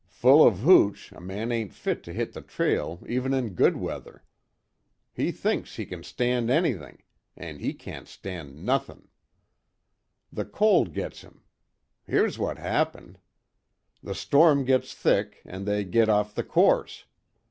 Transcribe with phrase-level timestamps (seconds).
[0.09, 4.23] Full of hooch, a man ain't fit to hit the trail even in good weather.
[5.13, 7.03] He thinks he kin stand anything
[7.37, 9.09] an' he can't stand nothin'.
[10.33, 11.43] The cold gits him.
[12.07, 13.19] Here's what happened.
[14.01, 17.05] The storm gits thick, an' they git off the course.